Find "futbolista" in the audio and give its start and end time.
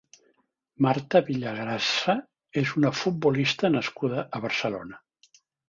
3.03-3.73